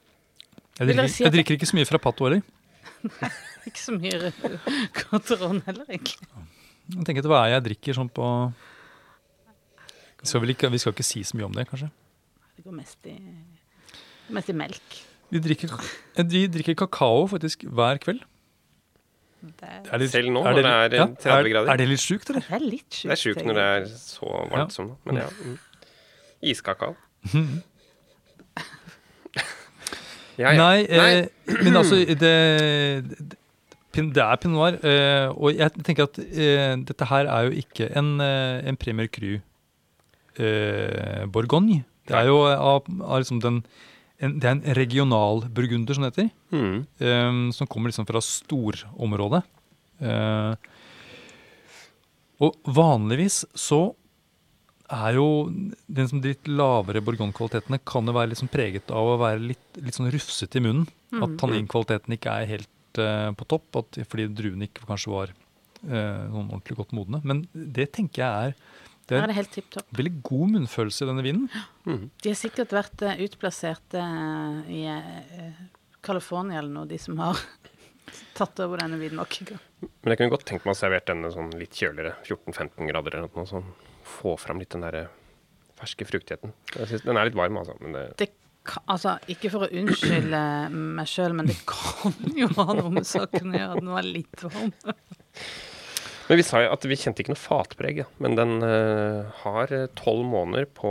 Jeg 0.76 0.88
drikker, 0.90 1.10
si 1.12 1.24
jeg 1.24 1.32
drikker 1.32 1.56
ikke 1.56 1.68
så 1.70 1.78
mye 1.78 1.88
frappato 1.88 2.28
heller. 2.28 2.42
Ikke 3.66 3.80
så 3.82 3.92
mye 3.96 4.30
Cotteron 4.94 5.58
heller, 5.66 5.88
egentlig. 5.90 6.28
Jeg 6.94 7.06
tenker 7.08 7.24
at 7.24 7.28
Hva 7.32 7.40
er 7.42 7.56
jeg 7.56 7.64
drikker 7.64 7.96
sånn 7.98 8.10
på 8.14 8.26
vi 10.26 10.30
skal, 10.30 10.42
vel 10.42 10.52
ikke, 10.54 10.70
vi 10.72 10.78
skal 10.82 10.94
ikke 10.94 11.04
si 11.06 11.20
så 11.26 11.36
mye 11.38 11.46
om 11.46 11.52
det, 11.54 11.66
kanskje. 11.70 11.86
Det 12.56 12.64
går 12.64 12.74
mest 12.74 13.06
i, 13.06 13.12
mest 14.34 14.48
i 14.50 14.54
melk. 14.56 14.96
Vi 15.30 15.42
drikker, 15.42 15.74
vi 16.32 16.40
drikker 16.50 16.74
kakao 16.80 17.26
faktisk 17.30 17.62
hver 17.68 18.00
kveld. 18.02 18.24
Det 19.46 19.68
er, 19.68 20.00
litt, 20.00 20.10
Selv 20.10 20.32
nå, 20.34 20.42
er 20.42 20.56
når 20.56 20.64
det 20.64 20.72
er, 20.72 20.96
ja, 20.96 21.06
30 21.22 21.52
grader? 21.52 21.68
Er, 21.68 21.72
er 21.74 21.78
det 21.82 21.86
litt 21.92 22.02
sjukt, 22.02 22.30
eller? 22.32 22.42
det 22.48 22.56
er 22.56 22.64
litt 22.64 22.88
sjukt. 22.88 23.06
Det 23.06 23.14
er 23.14 23.20
sjukt 23.20 23.46
når 23.46 23.58
det 23.58 23.66
er 23.76 23.88
så 23.92 24.30
varmt 24.32 24.58
Ja. 24.58 24.66
som 24.74 24.88
nå, 24.88 24.96
men 25.06 25.20
ja. 25.20 25.28
Mm. 25.44 25.58
Iskakao. 26.54 26.96
Ja, 30.38 30.52
ja. 30.52 30.60
Nei, 30.60 30.84
eh, 30.84 31.26
men 31.64 31.76
altså 31.80 31.98
det, 32.04 32.18
det 32.20 33.36
det 33.96 34.20
er 34.20 34.36
pinot 34.36 34.52
noir. 34.52 34.74
eh, 34.84 35.28
og 35.32 35.56
jeg 35.56 35.72
tenker 35.86 36.04
at 36.04 36.18
eh, 36.20 36.74
dette 36.84 37.06
her 37.08 37.28
er 37.32 37.46
jo 37.48 37.62
ikke 37.62 37.88
en, 37.96 38.20
eh, 38.20 38.68
en 38.68 38.76
Premier 38.76 39.08
Cru 39.08 39.38
Bourgogne. 41.32 41.84
Det 42.06 42.14
er 42.14 42.26
jo 42.28 42.42
av, 42.44 42.84
av 43.02 43.22
liksom 43.22 43.40
den 43.40 43.62
en, 44.20 44.38
Det 44.40 44.44
er 44.48 44.52
en 44.52 44.74
regional 44.76 45.42
burgunder, 45.52 45.96
som 45.96 46.04
det 46.04 46.12
heter. 46.12 46.28
Mm. 46.52 47.52
som 47.52 47.66
kommer 47.66 47.88
liksom 47.90 48.06
fra 48.08 48.20
storområdet. 48.20 49.42
Eh, 50.00 50.54
og 52.44 52.56
vanligvis 52.68 53.44
så 53.56 53.94
er 54.92 55.16
jo 55.18 55.26
den 55.86 56.08
som 56.08 56.20
de 56.22 56.32
litt 56.32 56.48
lavere 56.50 57.02
bourgogne-kvalitetene 57.04 57.80
kan 57.88 58.06
jo 58.06 58.14
være 58.14 58.32
liksom 58.32 58.50
preget 58.52 58.92
av 58.94 59.14
å 59.14 59.18
være 59.20 59.42
litt, 59.52 59.66
litt 59.82 59.96
sånn 59.98 60.10
rufsete 60.12 60.60
i 60.60 60.64
munnen. 60.64 60.86
At 61.16 61.36
tanninkvaliteten 61.40 62.16
ikke 62.16 62.34
er 62.34 62.50
helt 62.50 63.00
uh, 63.00 63.30
på 63.36 63.48
topp, 63.50 63.80
at, 63.82 64.00
fordi 64.10 64.28
druene 64.36 64.68
ikke 64.68 64.86
kanskje 64.88 65.12
var 65.12 65.32
uh, 65.32 66.24
noen 66.30 66.50
ordentlig 66.50 66.78
godt 66.80 66.96
modne. 66.98 67.22
Men 67.26 67.44
det 67.52 67.90
tenker 67.96 68.24
jeg 68.24 68.50
er 68.50 68.58
det 69.06 69.20
er 69.20 69.30
er 69.30 69.46
det 69.54 69.82
veldig 69.94 70.14
god 70.26 70.48
munnfølelse 70.56 71.04
i 71.04 71.08
denne 71.12 71.22
vinen. 71.22 71.44
Mm. 71.86 72.08
De 72.22 72.32
har 72.32 72.38
sikkert 72.38 72.74
vært 72.74 73.06
uh, 73.06 73.14
utplassert 73.22 73.98
i 74.66 74.82
California 76.06 76.58
eller 76.58 76.74
noe, 76.74 76.90
de 76.90 76.98
som 76.98 77.18
har 77.22 77.38
tatt 78.38 78.62
over 78.66 78.82
denne 78.82 78.98
vinmarka. 78.98 79.58
Men 79.82 80.12
jeg 80.12 80.20
kunne 80.20 80.32
godt 80.32 80.46
tenkt 80.48 80.64
meg 80.64 80.72
å 80.76 80.78
servert 80.78 81.08
denne 81.10 81.28
sånn 81.34 81.52
litt 81.60 81.76
kjøligere, 81.76 82.14
14-15 82.24 82.88
grader 82.88 83.18
eller 83.18 83.32
noe 83.34 83.48
sånt. 83.50 83.86
Få 84.06 84.36
fram 84.40 84.62
litt 84.62 84.72
den 84.72 84.86
der 84.86 85.08
ferske 85.76 86.06
fruktigheten. 86.08 86.54
Jeg 86.72 86.90
synes, 86.92 87.04
den 87.04 87.20
er 87.20 87.28
litt 87.28 87.36
varm, 87.36 87.58
altså. 87.60 87.76
Men 87.82 87.96
det, 87.96 88.04
Det 88.22 88.30
kan, 88.66 88.84
altså, 88.94 89.16
ikke 89.30 89.50
for 89.52 89.66
å 89.66 89.70
unnskylde 89.82 90.42
meg 90.72 91.10
sjøl, 91.10 91.36
men 91.36 91.50
det 91.50 91.58
kan 91.68 92.16
jo 92.38 92.48
ha 92.56 92.66
noe 92.72 92.92
med 92.94 93.08
saken 93.08 93.52
å 93.52 93.60
gjøre 93.60 93.76
at 93.76 93.82
den 93.82 93.92
var 93.98 94.08
litt 94.08 94.46
varm. 94.46 94.72
Men 96.26 96.40
vi 96.40 96.46
sa 96.46 96.64
jo 96.64 96.72
at 96.74 96.88
vi 96.88 96.98
kjente 96.98 97.22
ikke 97.22 97.36
noe 97.36 97.38
fatpreg, 97.38 98.00
ja. 98.02 98.08
men 98.22 98.34
den 98.38 98.56
uh, 98.64 99.28
har 99.44 99.70
tolv 99.98 100.24
måneder 100.26 100.66
på 100.74 100.90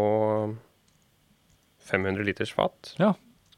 500 1.90 2.24
liters 2.24 2.54
fat. 2.56 2.94
Ja. 3.02 3.12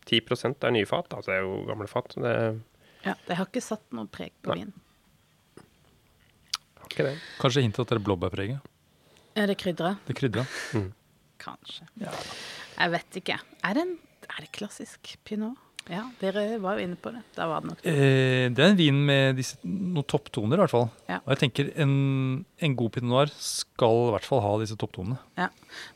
10% 0.08 0.64
er 0.64 0.74
nye 0.74 0.88
fat, 0.90 1.12
altså 1.12 1.34
det 1.34 1.38
er 1.38 1.46
jo 1.46 1.62
gamle 1.68 1.92
fat. 1.92 2.16
Det 2.16 2.34
Ja, 3.06 3.14
det 3.28 3.38
har 3.38 3.46
ikke 3.46 3.62
satt 3.62 3.86
noe 3.96 4.10
preg 4.10 4.34
på 4.42 4.56
vinen. 4.56 4.74
Ikke 6.90 7.06
det. 7.10 7.14
Kanskje 7.42 7.64
hintet 7.66 7.84
at 7.86 7.94
det 7.94 8.00
er 8.00 8.06
blåbærpreget. 8.08 8.74
Er 9.38 9.52
det 9.52 9.60
krydra? 9.62 9.94
Det 10.08 10.16
krydra. 10.18 10.48
Kanskje. 11.42 11.86
Jeg 12.02 12.94
vet 12.94 13.22
ikke. 13.22 13.38
Er 13.68 13.78
det, 13.78 13.86
en, 13.86 13.96
er 14.32 14.44
det 14.44 14.52
klassisk 14.56 15.16
pinot? 15.28 15.60
Ja, 15.88 16.02
dere 16.20 16.58
var 16.60 16.76
jo 16.76 16.84
inne 16.84 16.98
på 17.00 17.14
det. 17.16 17.22
Da 17.38 17.46
var 17.48 17.62
det 17.64 17.70
nok 17.70 17.80
det. 17.80 17.92
Eh, 17.94 18.48
det 18.52 18.64
er 18.64 18.74
en 18.74 18.80
vin 18.80 18.98
med 19.08 19.38
disse, 19.40 19.56
noen 19.64 20.04
topptoner, 20.10 20.58
i 20.58 20.64
hvert 20.66 20.74
fall. 20.74 20.90
Ja. 21.08 21.22
Og 21.22 21.32
jeg 21.32 21.42
tenker 21.46 21.70
en, 21.80 21.94
en 22.60 22.76
god 22.82 22.92
pinot 22.98 23.12
noir 23.14 23.32
skal 23.32 24.02
i 24.10 24.12
hvert 24.18 24.28
fall 24.28 24.44
ha 24.44 24.52
disse 24.60 24.76
topptonene. 24.80 25.20
Ja. 25.40 25.48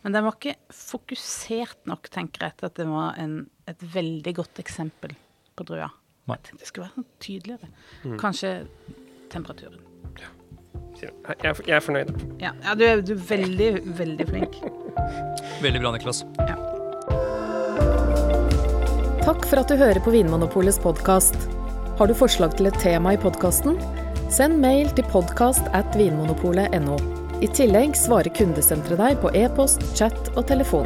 Men 0.06 0.16
den 0.16 0.28
var 0.28 0.38
ikke 0.38 0.56
fokusert 0.78 1.84
nok, 1.92 2.08
tenker 2.14 2.48
jeg, 2.48 2.60
til 2.62 2.70
at 2.70 2.80
det 2.80 2.88
var 2.88 3.20
en, 3.20 3.36
et 3.68 3.84
veldig 3.98 4.36
godt 4.40 4.64
eksempel 4.64 5.18
på 5.60 5.68
drua. 5.68 5.92
Nei. 6.30 6.38
Jeg 6.40 6.48
tenkte 6.48 6.64
det 6.64 6.72
skulle 6.72 6.88
være 6.88 7.02
sånn 7.02 7.12
tydeligere. 7.28 7.72
Kanskje 8.22 8.54
temperaturen. 9.34 9.91
Sier 11.02 11.10
han. 11.26 11.36
Jeg, 11.42 11.50
er- 11.50 11.68
jeg 11.68 11.76
er 11.80 11.84
fornøyd. 11.86 12.10
Ja, 12.42 12.52
ja 12.62 12.76
du, 12.78 12.84
er, 12.86 13.02
du 13.02 13.14
er 13.16 13.24
veldig, 13.32 13.70
veldig 13.98 14.28
flink. 14.30 14.58
Veldig 15.64 15.82
bra, 15.82 15.92
Niklas. 15.96 16.24
Takk 19.22 19.46
for 19.48 19.62
at 19.62 19.70
du 19.70 19.78
hører 19.78 20.00
på 20.06 20.14
Vinmonopolets 20.14 20.80
podkast. 20.82 21.38
Har 22.00 22.10
du 22.10 22.14
forslag 22.18 22.56
til 22.58 22.70
et 22.72 22.78
tema 22.82 23.14
i 23.16 23.20
podkasten? 23.22 23.78
Send 24.34 24.58
mail 24.64 24.90
til 24.98 25.06
podkast 25.12 25.66
at 25.78 25.90
vinmonopolet.no. 25.98 26.98
I 27.42 27.50
tillegg 27.58 27.96
svarer 27.98 28.30
kundesenteret 28.38 29.02
deg 29.02 29.20
på 29.24 29.32
e-post, 29.38 29.82
chat 29.98 30.18
og 30.38 30.46
telefon. 30.50 30.86